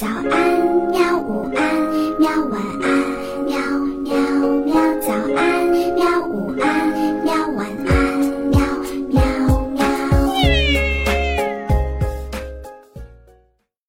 [0.00, 0.24] 早安，
[0.88, 1.18] 喵！
[1.18, 1.60] 午安，
[2.18, 2.30] 喵！
[2.46, 2.88] 晚安，
[3.44, 3.52] 喵
[4.00, 4.16] 喵
[4.64, 4.72] 喵！
[4.98, 6.26] 早安，喵！
[6.26, 6.88] 午安，
[7.22, 7.34] 喵！
[7.48, 8.18] 晚安，
[8.48, 8.58] 喵
[9.10, 9.20] 喵
[9.72, 9.84] 喵！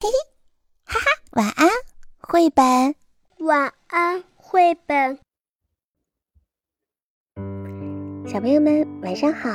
[0.01, 0.11] 嘿嘿，
[0.83, 1.69] 哈哈，晚安，
[2.19, 2.93] 绘本。
[3.39, 5.17] 晚安，绘本。
[8.27, 9.49] 小朋友们，晚上好！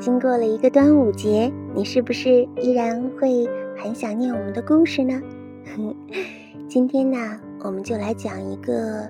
[0.00, 3.46] 经过了一个端午节，你是不是依然会
[3.80, 5.22] 很想念我们的故事呢？
[6.68, 9.08] 今天呢，我们就来讲一个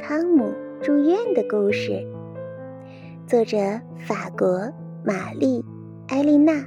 [0.00, 2.06] 汤姆住院的故事。
[3.26, 3.58] 作者
[3.98, 4.70] 法国
[5.04, 5.60] 玛丽·
[6.08, 6.64] 埃丽娜。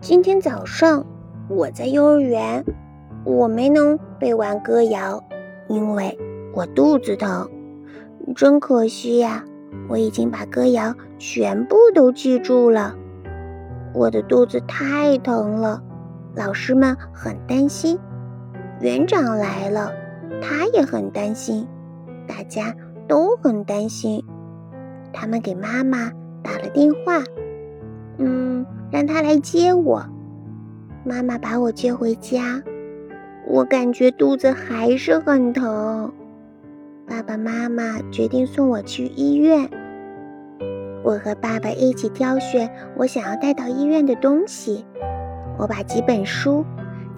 [0.00, 1.04] 今天早上
[1.48, 2.64] 我在幼儿园，
[3.24, 5.22] 我没能背完歌谣，
[5.68, 6.16] 因为
[6.54, 7.48] 我肚子疼，
[8.34, 9.44] 真可惜呀。
[9.88, 12.96] 我已经把歌谣全部都记住了，
[13.94, 15.80] 我的肚子太疼了，
[16.34, 17.98] 老师们很担心，
[18.80, 19.92] 园长来了，
[20.40, 21.66] 他也很担心，
[22.26, 22.74] 大家
[23.08, 24.24] 都很担心。
[25.12, 26.10] 他们给妈妈
[26.42, 27.22] 打了电话，
[28.18, 30.04] 嗯，让她来接我。
[31.04, 32.62] 妈妈把我接回家，
[33.46, 36.12] 我感觉肚子还是很疼。
[37.08, 39.68] 爸爸妈妈决定送我去医院。
[41.02, 44.84] 我和爸爸一起挑选我想要带到医院的东西。
[45.60, 46.64] 我把几本书、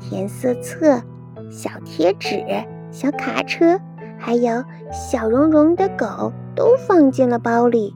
[0.01, 1.01] 填色册、
[1.49, 2.45] 小贴纸、
[2.91, 3.79] 小卡车，
[4.19, 7.95] 还有小绒绒的狗都放进了包里。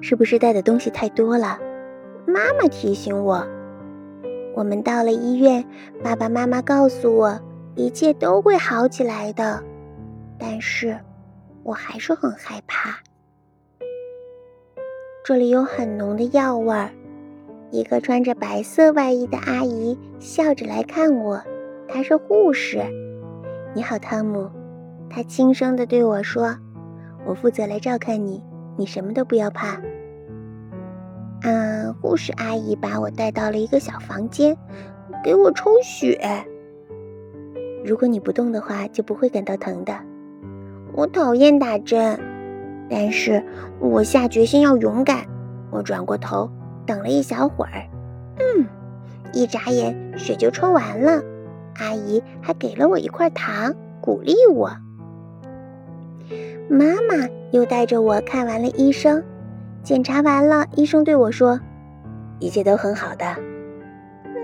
[0.00, 1.58] 是不是带的东西太多了？
[2.24, 3.44] 妈妈提醒我。
[4.54, 5.66] 我们到了医院，
[6.00, 7.40] 爸爸妈妈告诉我，
[7.74, 9.60] 一切都会好起来的。
[10.38, 10.96] 但是，
[11.64, 13.00] 我还是很害怕。
[15.24, 16.90] 这里有很浓的药味儿。
[17.74, 21.42] 一个穿着白色外衣的阿姨笑着来看我，
[21.88, 22.80] 她是护士。
[23.74, 24.48] 你好，汤姆。
[25.10, 26.56] 她轻声地对我说
[27.26, 28.40] ：“我负责来照看你，
[28.76, 29.82] 你什么都不要怕。”
[31.42, 34.56] 嗯，护士阿姨把我带到了一个小房间，
[35.24, 36.20] 给我抽血。
[37.84, 39.92] 如果你不动的话，就不会感到疼的。
[40.92, 42.20] 我讨厌打针，
[42.88, 43.44] 但是
[43.80, 45.26] 我下决心要勇敢。
[45.72, 46.48] 我转过头，
[46.86, 47.88] 等了一小会儿，
[48.38, 48.66] 嗯，
[49.32, 51.22] 一眨眼血就抽完了。
[51.76, 54.70] 阿姨还给了我一块糖，鼓励我。
[56.68, 59.22] 妈妈又带着我看完了医生，
[59.82, 61.60] 检查完了，医生对我说
[62.38, 63.24] ：“一切都很好的。”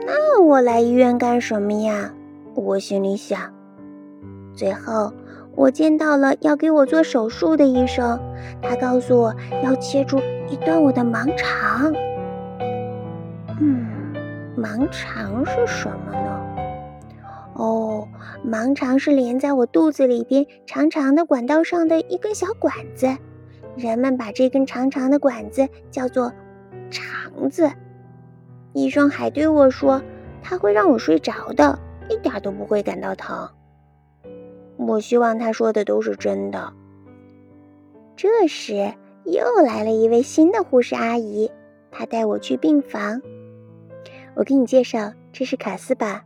[0.06, 2.12] 那我来医院干什么呀？
[2.54, 3.38] 我心里想。
[4.54, 5.12] 最后。
[5.56, 8.18] 我见到了要给我做手术的医生，
[8.62, 9.34] 他告诉我
[9.64, 10.18] 要切除
[10.48, 11.92] 一段我的盲肠。
[13.62, 14.14] 嗯，
[14.56, 16.56] 盲肠是什么呢？
[17.54, 18.08] 哦，
[18.42, 23.06] 盲肠是连在我肚子里边长长的管道上的一根小管子，
[23.76, 26.32] 人们把这根长长的管子叫做
[26.90, 27.70] 肠子。
[28.72, 30.00] 医生还对我说，
[30.42, 31.78] 他会让我睡着的，
[32.08, 33.46] 一点都不会感到疼。
[34.78, 36.72] 我希望他说的都是真的。
[38.16, 38.94] 这时，
[39.24, 41.50] 又来了一位新的护士阿姨，
[41.90, 43.20] 她带我去病房。
[44.34, 46.24] 我给你介绍，这是卡斯巴。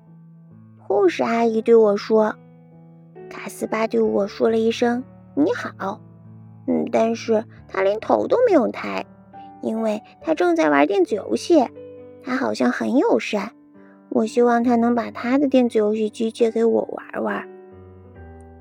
[0.78, 2.36] 护士阿姨对我说
[3.30, 5.02] ：“卡斯巴对我说了一声
[5.34, 6.00] 你好。”
[6.66, 9.04] 嗯，但是他连头都没有抬，
[9.60, 11.66] 因为他正在玩电子游戏。
[12.22, 13.52] 他好像很友善。
[14.08, 17.48] 我希望他能把他的电子游戏机借给我玩玩。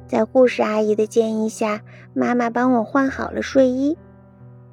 [0.07, 1.81] 在护士阿姨的建议下，
[2.13, 3.97] 妈妈帮我换好了睡衣。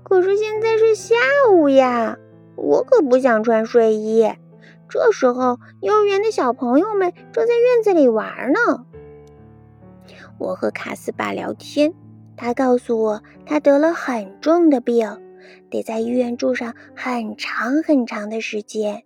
[0.03, 1.14] 可是现在是下
[1.53, 2.19] 午呀，
[2.56, 4.28] 我可不想穿睡衣。
[4.91, 8.84] 这时候，幼儿园的小朋友们正在院子里玩呢。
[10.39, 11.95] 我和卡斯巴聊天，
[12.37, 15.09] 他告诉我他得了很重的病，
[15.71, 19.05] 得在医院住上很长很长的时间。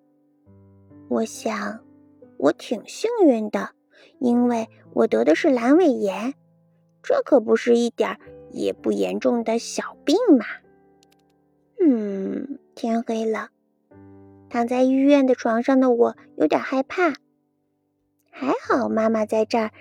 [1.09, 1.81] 我想，
[2.39, 3.71] 我挺幸运的。
[4.21, 6.35] 因为我得的是阑尾炎，
[7.03, 8.19] 这可不是一点儿
[8.51, 10.47] 也不严重的小病嘛。
[11.79, 13.49] 嗯，天黑了，
[14.55, 17.13] 躺在医院的床上的我有点害怕。
[18.31, 19.73] 还好妈妈在这儿，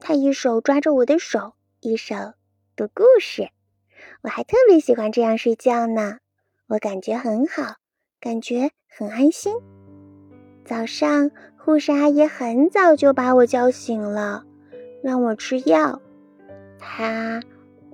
[0.00, 2.16] 她一手抓着我的手，一手
[2.74, 3.50] 读故事。
[4.22, 6.18] 我还特别喜欢这样睡觉呢，
[6.66, 7.76] 我感觉很好，
[8.18, 9.54] 感觉很安心。
[10.64, 11.30] 早上。
[11.56, 14.44] 护士阿姨很早就把我叫醒了，
[15.02, 16.00] 让我吃药。
[16.78, 17.42] 她，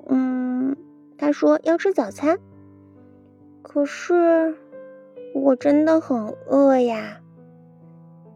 [0.09, 0.76] 嗯，
[1.19, 2.38] 她说要吃早餐。
[3.62, 4.56] 可是
[5.35, 7.21] 我真的很饿呀。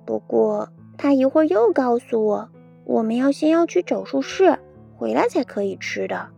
[0.05, 2.49] 不过他一会儿又告诉我，
[2.85, 4.59] 我们要先要去手术室，
[4.97, 6.29] 回来才可以吃的。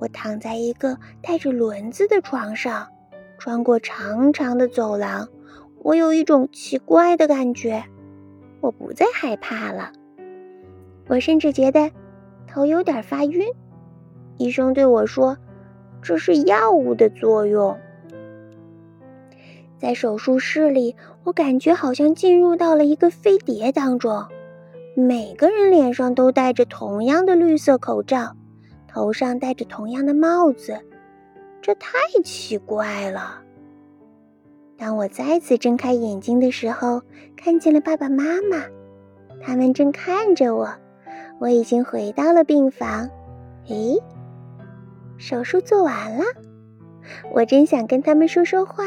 [0.00, 2.88] 我躺在一个带着轮子的床上，
[3.38, 5.28] 穿过长长的走廊，
[5.82, 7.84] 我有一种奇怪的感觉。
[8.60, 9.92] 我不再害怕了，
[11.06, 11.92] 我甚至觉得
[12.48, 13.46] 头有点发晕。
[14.38, 15.38] 医生对我说
[16.02, 17.78] ：“这是药物的作用。”
[19.82, 20.94] 在手术室里，
[21.24, 24.24] 我感觉好像进入到了一个飞碟当中，
[24.94, 28.36] 每个人脸上都戴着同样的绿色口罩。
[28.86, 30.78] 头上戴着同样的帽子，
[31.60, 33.42] 这太奇怪了。
[34.78, 37.02] 当我再次睁开眼睛的时候，
[37.36, 38.64] 看见了爸爸妈妈，
[39.42, 40.72] 他们正看着我。
[41.40, 43.10] 我已经回到了病房。
[43.66, 44.00] 诶，
[45.18, 46.22] 手术做完了。
[47.32, 48.84] 我真想跟他们说说话，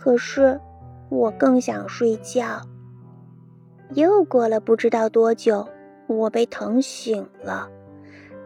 [0.00, 0.58] 可是
[1.10, 2.62] 我更想睡觉。
[3.92, 5.68] 又过了不知道多久，
[6.06, 7.68] 我被疼醒了。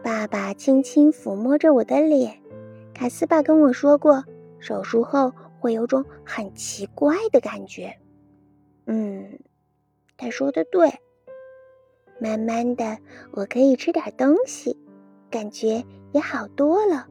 [0.03, 2.41] 爸爸轻轻抚摸着我的脸，
[2.93, 4.25] 卡斯巴跟我说过，
[4.59, 7.95] 手术后会有种很奇怪的感觉。
[8.85, 9.39] 嗯，
[10.17, 10.93] 他说的对。
[12.19, 12.97] 慢慢的，
[13.31, 14.77] 我可以吃点东西，
[15.29, 17.07] 感觉也好多了。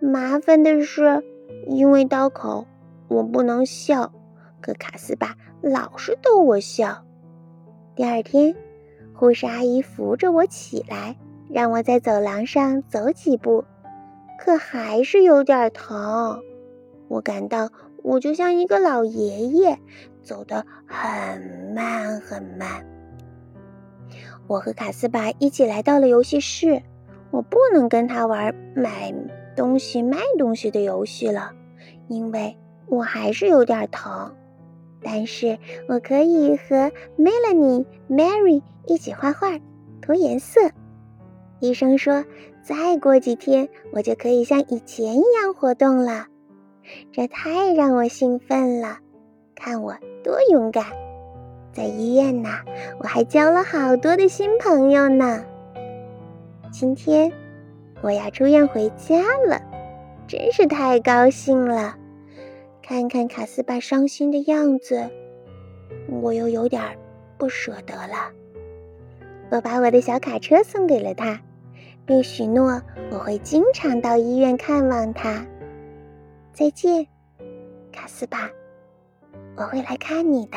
[0.00, 1.22] 麻烦的是，
[1.66, 2.66] 因为刀口，
[3.08, 4.12] 我不能笑，
[4.60, 7.04] 可卡斯巴老是逗我笑。
[7.94, 8.54] 第二天，
[9.14, 11.16] 护士阿姨扶着我起来。
[11.48, 13.64] 让我在走廊上走几步，
[14.36, 16.42] 可还是有点疼。
[17.06, 17.70] 我感到
[18.02, 19.78] 我就像一个老爷爷，
[20.24, 22.84] 走得很慢很慢。
[24.48, 26.82] 我和卡斯巴一起来到了游戏室，
[27.30, 29.14] 我不能跟他玩买
[29.54, 31.52] 东西卖东西的游戏了，
[32.08, 34.34] 因为我还是有点疼。
[35.02, 39.58] 但是我可以和 Melanie、Mary 一起画画、
[40.00, 40.60] 涂颜色。
[41.60, 42.24] 医生说
[42.62, 46.26] ：“再过几天，我就可以像以前一样活动了。”
[47.12, 48.98] 这太让我兴奋了！
[49.54, 50.84] 看我多勇敢！
[51.72, 52.50] 在医院呢，
[52.98, 55.44] 我还交了好多的新朋友呢。
[56.72, 57.32] 今天
[58.02, 59.16] 我要出院回家
[59.46, 59.60] 了，
[60.26, 61.96] 真是太高兴了！
[62.88, 65.10] 看看卡斯巴伤心的样子，
[66.22, 66.80] 我又有点
[67.36, 68.30] 不舍得了。
[69.50, 71.40] 我把我的小卡车送给了他。
[72.06, 72.80] 并许诺
[73.10, 75.44] 我会经常到医院看望他。
[76.52, 77.04] 再见，
[77.90, 78.48] 卡斯巴，
[79.56, 80.56] 我会来看你的。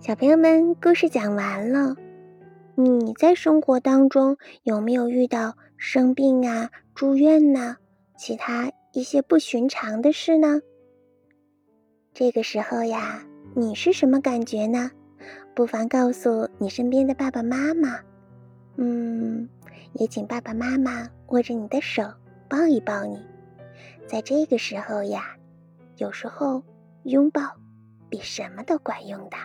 [0.00, 1.94] 小朋友们，故事讲完了。
[2.78, 7.76] 你在生活当中有没有遇到生病啊、住院呐，
[8.18, 10.60] 其他一些不寻常的事呢？
[12.12, 14.90] 这个时候呀，你是什么感觉呢？
[15.54, 17.98] 不妨告诉你身边的爸爸妈妈。
[18.76, 19.48] 嗯，
[19.94, 22.02] 也请爸爸妈妈握着你的手，
[22.46, 23.18] 抱一抱你。
[24.06, 25.34] 在这个时候呀，
[25.96, 26.62] 有时候
[27.04, 27.40] 拥抱
[28.10, 29.36] 比什么都管用的。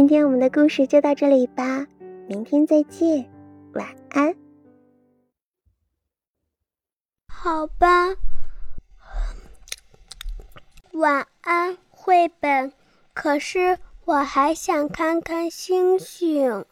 [0.00, 1.86] 今天我们的故事就到这里吧，
[2.26, 3.30] 明天再见，
[3.74, 4.34] 晚安。
[7.28, 8.16] 好吧，
[10.92, 12.72] 晚安，绘本。
[13.12, 13.76] 可是
[14.06, 16.64] 我还想看看星星。